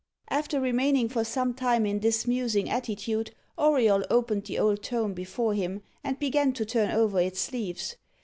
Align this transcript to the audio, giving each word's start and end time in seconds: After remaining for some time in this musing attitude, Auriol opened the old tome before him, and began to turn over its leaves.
After 0.29 0.59
remaining 0.59 1.09
for 1.09 1.23
some 1.23 1.53
time 1.53 1.85
in 1.85 1.99
this 1.99 2.25
musing 2.25 2.67
attitude, 2.71 3.35
Auriol 3.55 4.03
opened 4.09 4.45
the 4.45 4.57
old 4.57 4.81
tome 4.81 5.13
before 5.13 5.53
him, 5.53 5.83
and 6.03 6.17
began 6.17 6.53
to 6.53 6.65
turn 6.65 6.89
over 6.89 7.19
its 7.21 7.51
leaves. 7.51 7.97